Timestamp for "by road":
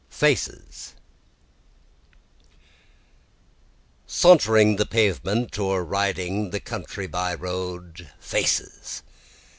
7.05-8.09